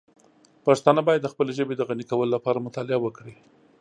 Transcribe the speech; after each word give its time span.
پښتانه 0.65 1.01
باید 1.07 1.21
د 1.23 1.27
خپلې 1.33 1.51
ژبې 1.59 1.73
د 1.77 1.81
غني 1.89 2.05
کولو 2.09 2.33
لپاره 2.35 2.63
مطالعه 2.67 2.99
وکړي. 3.01 3.33